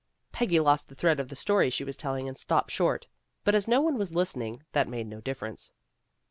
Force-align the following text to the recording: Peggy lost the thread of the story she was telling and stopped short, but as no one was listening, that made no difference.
Peggy 0.31 0.59
lost 0.59 0.87
the 0.89 0.95
thread 0.95 1.19
of 1.19 1.29
the 1.29 1.35
story 1.35 1.69
she 1.69 1.83
was 1.83 1.95
telling 1.95 2.27
and 2.27 2.35
stopped 2.35 2.71
short, 2.71 3.07
but 3.43 3.53
as 3.53 3.67
no 3.67 3.81
one 3.81 3.99
was 3.99 4.15
listening, 4.15 4.63
that 4.71 4.87
made 4.87 5.05
no 5.05 5.21
difference. 5.21 5.73